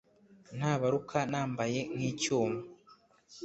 Ntabaruka 0.57 1.17
nambaye 1.31 1.79
nk 1.93 2.01
icyuma 2.11 2.59